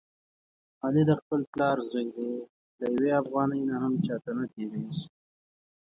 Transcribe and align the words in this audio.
علي 0.85 1.03
د 1.09 1.11
خپل 1.21 1.41
پلار 1.51 1.77
زوی 1.89 2.07
دی، 2.15 2.31
له 2.79 2.85
یوې 2.95 3.11
افغانۍ 3.21 3.61
نه 3.69 3.75
هم 3.83 3.93
چاته 4.05 4.31
نه 4.37 4.45
تېرېږي. 4.53 5.01